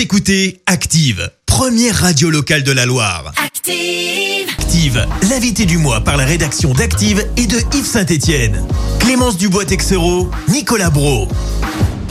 [0.00, 3.34] Vous écoutez Active, première radio locale de la Loire.
[3.36, 4.48] Active.
[4.58, 8.66] Active, l'invité du mois par la rédaction d'Active et de Yves Saint-Étienne.
[8.98, 11.28] Clémence Dubois-Texero, Nicolas Bro.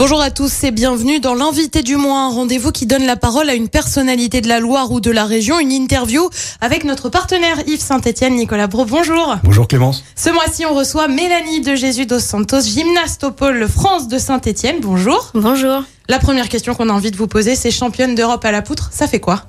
[0.00, 3.50] Bonjour à tous et bienvenue dans l'invité du mois, un rendez-vous qui donne la parole
[3.50, 6.26] à une personnalité de la Loire ou de la région, une interview
[6.62, 8.86] avec notre partenaire Yves Saint-Etienne, Nicolas Bro.
[8.86, 9.36] Bonjour.
[9.44, 10.02] Bonjour Clémence.
[10.16, 14.76] Ce mois-ci, on reçoit Mélanie de Jésus dos Santos, gymnaste au pôle France de Saint-Etienne.
[14.80, 15.32] Bonjour.
[15.34, 15.82] Bonjour.
[16.08, 18.88] La première question qu'on a envie de vous poser, c'est championne d'Europe à la poutre,
[18.94, 19.42] ça fait quoi?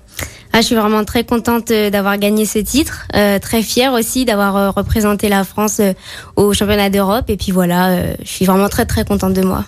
[0.52, 4.26] Ah, je suis vraiment très contente euh, d'avoir gagné ce titre, euh, très fière aussi
[4.26, 5.94] d'avoir euh, représenté la France euh,
[6.36, 9.64] au championnat d'Europe et puis voilà, euh, je suis vraiment très très contente de moi.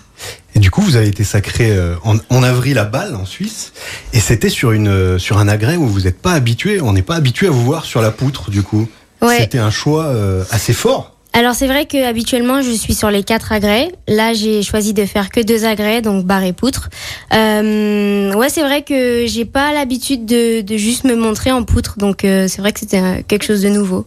[0.55, 3.73] Et du coup, vous avez été sacré euh, en, en avril à Bâle, en Suisse,
[4.13, 6.81] et c'était sur une euh, sur un agrès où vous n'êtes pas habitué.
[6.81, 8.87] On n'est pas habitué à vous voir sur la poutre, du coup.
[9.21, 9.37] Ouais.
[9.39, 11.11] C'était un choix euh, assez fort.
[11.35, 13.91] Alors c'est vrai que habituellement je suis sur les quatre agrès.
[14.07, 16.89] Là j'ai choisi de faire que deux agrès, donc barre et poutre.
[17.33, 21.97] Euh, ouais c'est vrai que j'ai pas l'habitude de, de juste me montrer en poutre,
[21.97, 24.05] donc euh, c'est vrai que c'était quelque chose de nouveau.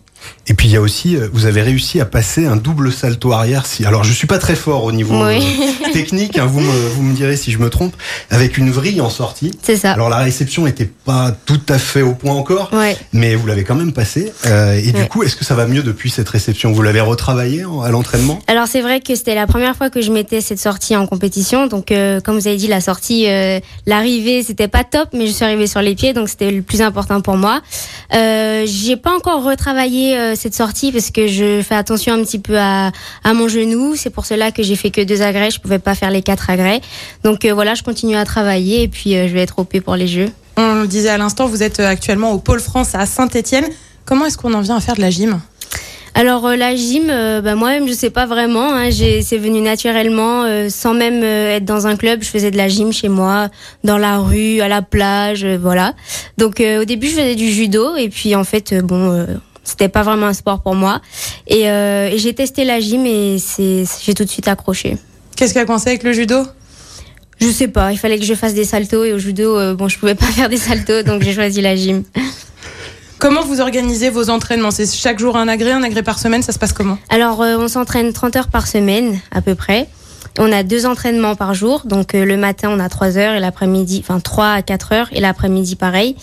[0.48, 3.32] Et puis il y a aussi, euh, vous avez réussi à passer un double salto
[3.32, 3.66] arrière.
[3.66, 5.38] Si, alors je suis pas très fort au niveau Oui.
[5.86, 7.94] euh, technique, hein, vous me vous me direz si je me trompe,
[8.30, 9.50] avec une vrille en sortie.
[9.62, 9.92] C'est ça.
[9.92, 12.96] Alors la réception était pas tout à fait au point encore, Ouais.
[13.12, 14.32] mais vous l'avez quand même passé.
[14.46, 16.70] Euh, et du coup, est-ce que ça va mieux depuis cette réception?
[16.72, 18.38] Vous l'avez retravaillé à l'entraînement?
[18.46, 21.66] Alors c'est vrai que c'était la première fois que je mettais cette sortie en compétition.
[21.66, 23.26] Donc euh, comme vous avez dit, la sortie,
[23.86, 26.82] l'arrivée, c'était pas top, mais je suis arrivée sur les pieds, donc c'était le plus
[26.82, 27.60] important pour moi.
[28.14, 32.38] Euh, J'ai pas encore retravaillé euh, cette sortie parce que je fais attention un petit
[32.38, 32.92] peu à,
[33.24, 33.94] à mon genou.
[33.96, 35.50] C'est pour cela que j'ai fait que deux agrès.
[35.50, 36.80] Je pouvais pas faire les quatre agrès.
[37.24, 39.96] Donc euh, voilà, je continue à travailler et puis euh, je vais être OP pour
[39.96, 40.30] les Jeux.
[40.56, 43.66] On le disait à l'instant, vous êtes actuellement au pôle France à Saint-Etienne.
[44.04, 45.40] Comment est-ce qu'on en vient à faire de la gym?
[46.16, 48.72] Alors euh, la gym, euh, bah, moi-même je sais pas vraiment.
[48.72, 52.22] Hein, c'est venu naturellement, euh, sans même être dans un club.
[52.22, 53.50] Je faisais de la gym chez moi,
[53.84, 55.92] dans la rue, à la plage, voilà.
[56.38, 59.26] Donc au début je faisais du judo et puis en fait bon,
[59.66, 61.02] c'était pas vraiment un sport pour moi.
[61.46, 64.96] Et, euh, et j'ai testé la gym et j'ai tout de suite accroché.
[65.36, 66.46] Qu'est-ce qui a coincé avec le judo?
[67.38, 69.88] Je sais pas, il fallait que je fasse des saltos et au judo, euh, bon
[69.88, 72.04] je pouvais pas faire des saltos donc j'ai choisi la gym.
[73.18, 74.70] Comment vous organisez vos entraînements?
[74.70, 76.98] C'est chaque jour un agrès, un agrès par semaine, ça se passe comment?
[77.08, 79.88] Alors, euh, on s'entraîne 30 heures par semaine, à peu près.
[80.38, 81.82] On a deux entraînements par jour.
[81.86, 85.08] Donc, euh, le matin, on a 3 heures et l'après-midi, enfin 3 à 4 heures
[85.12, 86.14] et l'après-midi, pareil.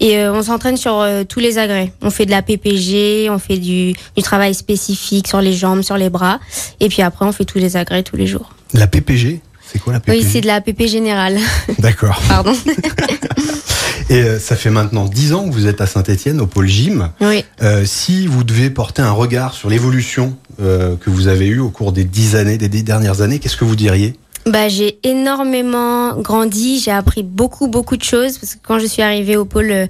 [0.00, 1.92] Et euh, on s'entraîne sur euh, tous les agrès.
[2.02, 5.96] On fait de la PPG, on fait du, du travail spécifique sur les jambes, sur
[5.96, 6.38] les bras.
[6.80, 8.50] Et puis après, on fait tous les agrès tous les jours.
[8.74, 9.40] La PPG
[9.72, 11.38] C'est quoi la PPG Oui, c'est de la PP générale.
[11.78, 12.20] D'accord.
[12.28, 12.52] Pardon.
[14.10, 17.10] Et euh, ça fait maintenant 10 ans que vous êtes à Saint-Etienne, au pôle gym.
[17.20, 17.44] oui.
[17.84, 22.04] Si vous devez porter un regard sur l'évolution que vous avez eue au cours des
[22.04, 24.14] 10 années, des 10 dernières années, qu'est-ce que vous diriez?
[24.46, 29.02] Bah, j'ai énormément grandi, j'ai appris beaucoup beaucoup de choses parce que quand je suis
[29.02, 29.86] arrivée au pôle, euh,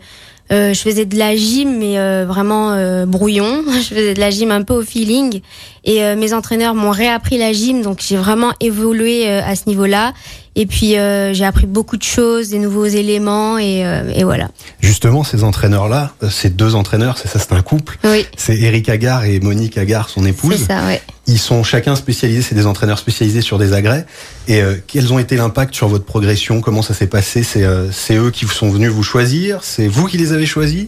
[0.50, 3.64] euh, je faisais de la gym mais euh, vraiment euh, brouillon.
[3.72, 5.40] Je faisais de la gym un peu au feeling
[5.84, 10.14] et mes entraîneurs m'ont réappris la gym donc j'ai vraiment évolué à ce niveau-là.
[10.58, 14.48] Et puis euh, j'ai appris beaucoup de choses, des nouveaux éléments et, euh, et voilà.
[14.80, 17.98] Justement, ces entraîneurs-là, euh, ces deux entraîneurs, c'est ça, c'est un couple.
[18.04, 20.66] Oui, C'est Eric Agar et Monique Agar, son c'est épouse.
[20.66, 21.02] ça, ouais.
[21.26, 24.06] Ils sont chacun spécialisés, c'est des entraîneurs spécialisés sur des agrès.
[24.48, 26.62] Et euh, quels ont été l'impact sur votre progression?
[26.62, 27.42] Comment ça s'est passé?
[27.42, 29.58] C'est c'est eux qui sont venus vous choisir?
[29.62, 30.86] C'est vous qui les avez choisis?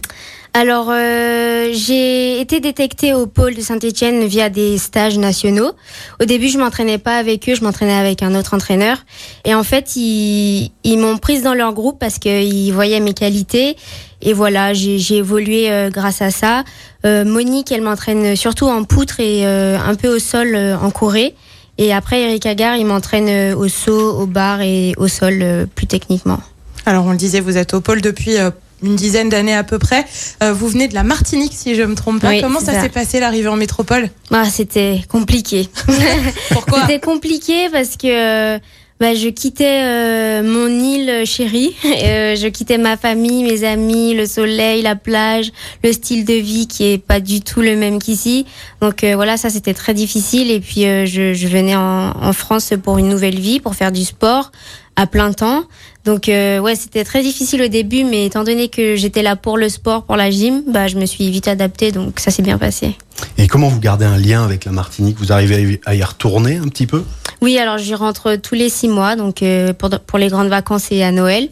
[0.53, 5.73] Alors, euh, j'ai été détectée au pôle de Saint-Etienne via des stages nationaux.
[6.19, 8.97] Au début, je m'entraînais pas avec eux, je m'entraînais avec un autre entraîneur.
[9.45, 13.77] Et en fait, ils, m'ont prise dans leur groupe parce qu'ils voyaient mes qualités.
[14.21, 16.63] Et voilà, j'ai évolué euh, grâce à ça.
[17.05, 21.35] Euh, Monique, elle m'entraîne surtout en poutre et un peu au sol en Corée.
[21.77, 26.39] Et après, Eric Agar, il m'entraîne au saut, au bar et au sol plus techniquement.
[26.87, 28.35] Alors on le disait, vous êtes au pôle depuis
[28.83, 30.05] une dizaine d'années à peu près.
[30.43, 32.29] Euh, vous venez de la Martinique, si je me trompe pas.
[32.29, 32.81] Oui, Comment ça, ça.
[32.81, 34.09] s'est passé l'arrivée en métropole?
[34.31, 35.69] Ah, c'était compliqué.
[36.51, 36.81] Pourquoi?
[36.81, 38.57] C'était compliqué parce que
[38.99, 44.25] bah, je quittais euh, mon île chérie, Euh, je quittais ma famille, mes amis, le
[44.25, 45.51] soleil, la plage,
[45.83, 48.45] le style de vie qui est pas du tout le même qu'ici.
[48.81, 50.51] Donc euh, voilà, ça c'était très difficile.
[50.51, 54.03] Et puis je, je venais en, en France pour une nouvelle vie, pour faire du
[54.05, 54.51] sport
[54.95, 55.63] à plein temps.
[56.09, 59.59] Donc euh, ouais, c'était très difficile au début, mais étant donné que j'étais là pour
[59.59, 62.57] le sport, pour la gym, bah je me suis vite adaptée, donc ça s'est bien
[62.57, 62.95] passé.
[63.37, 65.17] Et comment vous gardez un lien avec la Martinique?
[65.19, 67.03] Vous arrivez à y retourner un petit peu?
[67.41, 70.87] Oui, alors j'y rentre tous les six mois, donc euh, pour, pour les grandes vacances
[70.89, 71.47] et à Noël.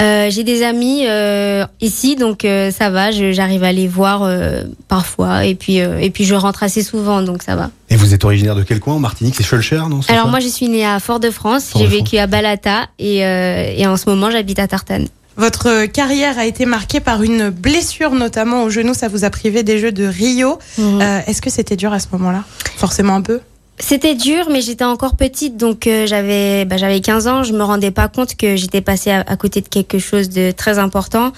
[0.00, 3.10] Euh, j'ai des amis euh, ici, donc euh, ça va.
[3.10, 7.22] J'arrive à les voir euh, parfois, et puis euh, et puis je rentre assez souvent,
[7.22, 7.70] donc ça va.
[7.88, 9.34] Et vous êtes originaire de quel coin en Martinique?
[9.36, 10.00] C'est Schulcher, non?
[10.08, 11.70] Alors moi, je suis née à Fort-de-France.
[11.76, 15.06] J'ai vécu à Balata et euh, et en ce moment, j'habite à Tartane.
[15.38, 18.94] Votre carrière a été marquée par une blessure, notamment au genou.
[18.94, 20.58] Ça vous a privé des Jeux de Rio.
[20.78, 22.42] Euh, Est-ce que c'était dur à ce moment-là?
[22.76, 23.40] Forcément un peu?
[23.78, 27.42] C'était dur, mais j'étais encore petite, donc euh, j'avais bah, j'avais 15 ans.
[27.42, 30.78] Je me rendais pas compte que j'étais passée à, côté de quelque chose de très
[30.78, 31.32] important.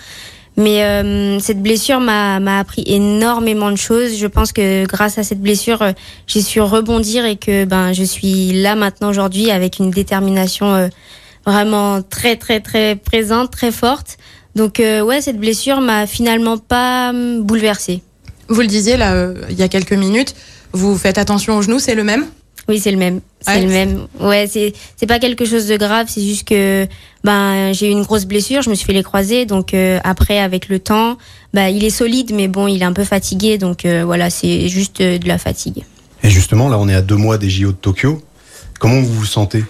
[0.56, 4.18] Mais euh, cette blessure m'a m'a appris énormément de choses.
[4.18, 5.92] Je pense que grâce à cette blessure, euh,
[6.26, 10.88] j'ai su rebondir et que ben je suis là maintenant aujourd'hui avec une détermination euh,
[11.46, 14.16] vraiment très très très présente, très forte.
[14.54, 18.02] Donc euh, ouais, cette blessure m'a finalement pas hum, bouleversée.
[18.48, 20.34] Vous le disiez là, euh, il y a quelques minutes.
[20.72, 22.26] Vous faites attention au genou, c'est le même?
[22.68, 23.20] Oui, c'est le même.
[23.40, 23.62] C'est Ouais.
[23.62, 24.06] le même.
[24.20, 26.06] Ouais, c'est c'est pas quelque chose de grave.
[26.10, 26.86] C'est juste que
[27.24, 28.60] ben j'ai eu une grosse blessure.
[28.60, 29.46] Je me suis fait les croisés.
[29.46, 31.16] Donc euh, après, avec le temps,
[31.54, 33.56] bah il est solide, mais bon, il est un peu fatigué.
[33.56, 35.84] Donc euh, voilà, c'est juste euh, de la fatigue.
[36.22, 38.20] Et justement, là, on est à deux mois des JO de Tokyo.
[38.78, 39.64] Comment vous vous sentez?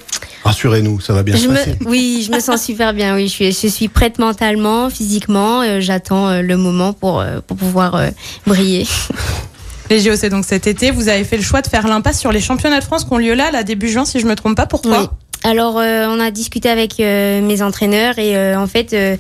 [0.49, 1.77] Rassurez-nous, ça va bien je se me, passer.
[1.85, 3.15] oui, je me sens super bien.
[3.15, 5.61] Oui, je suis, je suis prête mentalement, physiquement.
[5.61, 8.09] Euh, J'attends euh, le moment pour euh, pour pouvoir euh,
[8.47, 8.87] briller.
[9.91, 10.91] Les JO, c'est donc cet été.
[10.91, 13.19] Vous avez fait le choix de faire l'impasse sur les championnats de France qui ont
[13.19, 14.67] lieu là, là, début juin, si je me trompe pas.
[14.67, 15.07] Pourquoi Oui.
[15.45, 19.17] Alors, euh, on a discuté avec euh, mes entraîneurs et euh, en fait, euh,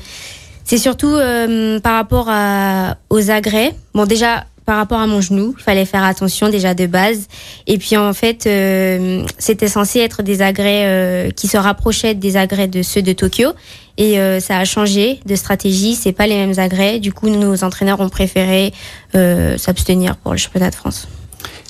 [0.64, 3.74] c'est surtout euh, par rapport à, aux agrès.
[3.94, 7.26] Bon, déjà, par rapport à mon genou, il fallait faire attention déjà de base.
[7.66, 12.36] Et puis, en fait, euh, c'était censé être des agrès euh, qui se rapprochaient des
[12.36, 13.52] agrès de ceux de Tokyo.
[13.96, 15.94] Et euh, ça a changé de stratégie.
[15.94, 16.98] C'est pas les mêmes agrès.
[16.98, 18.74] Du coup, nos entraîneurs ont préféré
[19.56, 21.08] s'abstenir pour le championnat de France.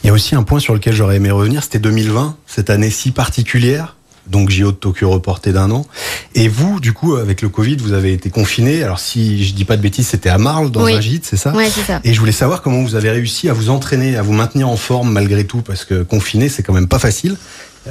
[0.03, 2.91] Il y a aussi un point sur lequel j'aurais aimé revenir, c'était 2020, cette année
[2.91, 3.95] si particulière,
[4.31, 5.87] donc JO de Tokyo reporté d'un an.
[6.35, 8.83] Et vous, du coup, avec le Covid, vous avez été confiné.
[8.83, 10.95] Alors si je dis pas de bêtises, c'était à Marle, dans Oui.
[10.95, 12.01] un gîte, c'est ça Ouais, c'est ça.
[12.05, 14.77] Et je voulais savoir comment vous avez réussi à vous entraîner, à vous maintenir en
[14.77, 17.37] forme malgré tout, parce que confiné, c'est quand même pas facile.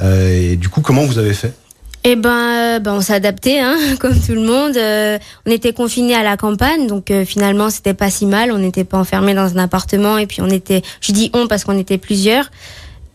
[0.01, 1.53] Euh, et du coup, comment vous avez fait?
[2.03, 4.77] Eh ben, euh, ben on s'est adapté, hein, comme tout le monde.
[4.77, 8.51] Euh, on était confinés à la campagne, donc euh, finalement c'était pas si mal.
[8.51, 11.63] On n'était pas enfermés dans un appartement et puis on était, je dis on parce
[11.65, 12.49] qu'on était plusieurs.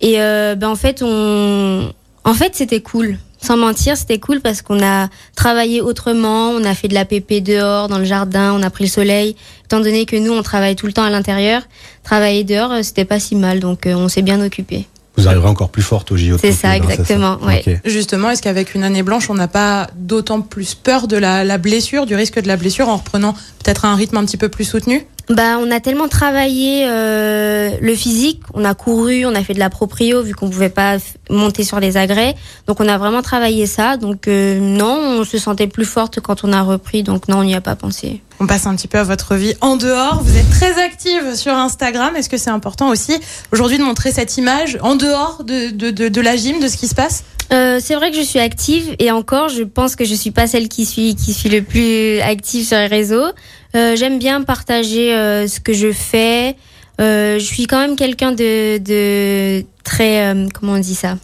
[0.01, 1.91] Et euh, ben en fait on,
[2.25, 3.19] en fait c'était cool.
[3.41, 7.41] Sans mentir, c'était cool parce qu'on a travaillé autrement, on a fait de la pépé
[7.41, 9.35] dehors, dans le jardin, on a pris le soleil.
[9.65, 11.63] Étant donné que nous on travaille tout le temps à l'intérieur,
[12.05, 14.87] travailler dehors euh, c'était pas si mal, donc euh, on s'est bien occupé.
[15.17, 17.63] Vous arriverez encore plus forte au JO de C'est ça, exactement, ouais.
[17.85, 21.59] Justement, est-ce qu'avec une année blanche, on n'a pas d'autant plus peur de la, la
[21.59, 24.65] blessure, du risque de la blessure, en reprenant peut-être un rythme un petit peu plus
[24.65, 25.07] soutenu?
[25.29, 29.59] Bah, on a tellement travaillé euh, le physique, on a couru, on a fait de
[29.59, 30.97] la proprio vu qu'on pouvait pas
[31.31, 32.35] monter sur les agrès.
[32.67, 33.97] Donc on a vraiment travaillé ça.
[33.97, 37.03] Donc euh, non, on se sentait plus forte quand on a repris.
[37.03, 38.21] Donc non, on n'y a pas pensé.
[38.41, 40.21] On passe un petit peu à votre vie en dehors.
[40.25, 42.17] Vous êtes très active sur Instagram.
[42.17, 43.15] Est-ce que c'est important aussi
[43.53, 46.77] aujourd'hui de montrer cette image en dehors de, de, de, de la gym, de ce
[46.77, 47.23] qui se passe?
[47.53, 50.47] Euh, c'est vrai que je suis active et encore, je pense que je suis pas
[50.47, 53.27] celle qui suis qui suis le plus active sur les réseaux.
[53.75, 56.57] Euh, J'aime bien partager euh, ce que je fais.
[56.99, 61.19] Je suis quand même quelqu'un de, de très comment on dit ça?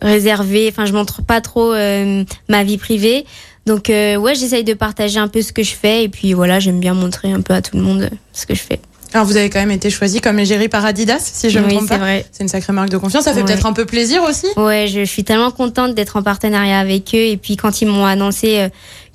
[0.00, 0.68] Réservé.
[0.68, 3.24] Enfin, je montre pas trop ma vie privée.
[3.64, 6.80] Donc ouais, j'essaye de partager un peu ce que je fais et puis voilà, j'aime
[6.80, 8.80] bien montrer un peu à tout le monde ce que je fais.
[9.14, 11.68] Alors vous avez quand même été choisi comme égérie par Adidas, si je ne me
[11.68, 12.00] oui, trompe c'est pas.
[12.04, 12.26] vrai.
[12.32, 13.24] C'est une sacrée marque de confiance.
[13.24, 13.44] Ça fait Ouais.
[13.46, 14.46] peut-être un peu plaisir aussi.
[14.56, 17.18] Ouais, je suis tellement contente d'être en partenariat avec eux.
[17.18, 18.68] Et puis quand ils m'ont annoncé euh,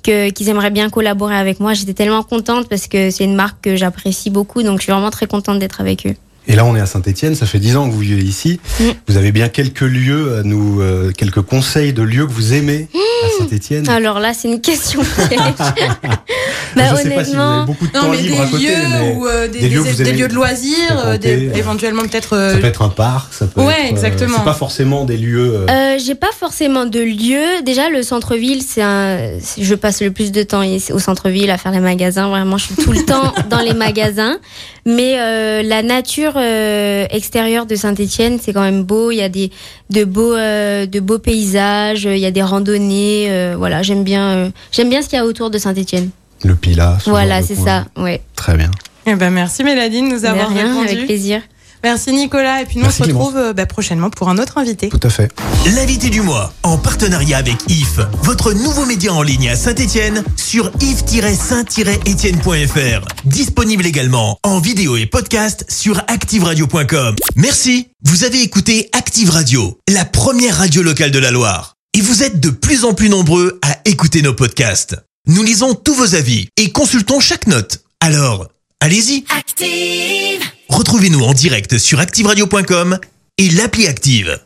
[0.04, 3.60] que qu'ils aimeraient bien collaborer avec moi, j'étais tellement contente parce que c'est une marque
[3.62, 4.62] que j'apprécie beaucoup.
[4.62, 6.14] Donc je suis vraiment très contente d'être avec eux.
[6.50, 8.58] Et là, on est à Saint-Etienne, ça fait dix ans que vous vivez ici.
[8.80, 8.84] Mm.
[9.08, 12.88] Vous avez bien quelques lieux à nous, euh, quelques conseils de lieux que vous aimez
[12.94, 13.86] à Saint-Etienne.
[13.90, 15.38] Alors là, c'est une question piège.
[16.74, 18.42] je bah, sais pas si vous avez honnêtement, beaucoup de Non, temps mais des libre
[18.42, 21.18] à côté, lieux mais ou euh, des, des lieux que des- lieux de loisirs, euh,
[21.18, 22.34] des- euh, éventuellement peut-être.
[22.36, 23.90] euh, ça peut être un parc, ça peut Ouais, être.
[23.90, 24.38] exactement.
[24.38, 25.54] c'est pas forcément des lieux.
[25.54, 27.62] euh, Euh, j'ai pas forcément de lieu.
[27.64, 29.18] Déjà, le centre-ville, c'est un.
[29.60, 30.62] Je passe le plus de temps
[30.92, 32.28] au centre-ville à faire les magasins.
[32.28, 34.38] Vraiment, je suis tout le temps dans les magasins.
[34.86, 39.10] Mais euh, la nature euh, extérieure de Saint-Étienne, c'est quand même beau.
[39.10, 39.50] Il y a des
[39.90, 42.04] de beaux euh, de beaux paysages.
[42.04, 43.26] Il y a des randonnées.
[43.30, 44.28] euh, voilà, j'aime bien.
[44.28, 46.10] euh, j'aime bien ce qu'il y a autour de Saint-Étienne.
[46.44, 46.98] Le Pilat.
[47.04, 47.86] ce Voilà, c'est ça.
[47.96, 48.22] Ouais.
[48.36, 48.70] Très bien.
[49.06, 50.88] Eh ben merci Mélanie de nous De avoir rien, répondu.
[50.88, 51.40] avec plaisir.
[51.84, 52.62] Merci Nicolas.
[52.62, 54.88] Et puis nous Merci, on se retrouve euh, bah, prochainement pour un autre invité.
[54.88, 55.30] Tout à fait.
[55.76, 60.70] L'invité du mois, en partenariat avec IF, votre nouveau média en ligne à Saint-Etienne, sur
[60.80, 63.06] if-saint-etienne.fr.
[63.24, 67.14] Disponible également en vidéo et podcast sur activeradio.com.
[67.36, 71.74] Merci, vous avez écouté Active Radio, la première radio locale de la Loire.
[71.94, 74.96] Et vous êtes de plus en plus nombreux à écouter nos podcasts.
[75.30, 77.84] Nous lisons tous vos avis et consultons chaque note.
[78.00, 78.48] Alors,
[78.80, 79.26] allez-y.
[79.28, 80.40] Active.
[80.70, 82.98] Retrouvez-nous en direct sur activeradio.com
[83.36, 84.40] et l'appli Active.